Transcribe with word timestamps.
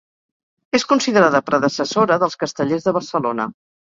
És 0.79 0.85
considerada 0.93 1.41
predecessora 1.51 2.19
dels 2.23 2.39
Castellers 2.45 2.87
de 2.89 2.97
Barcelona. 2.99 3.49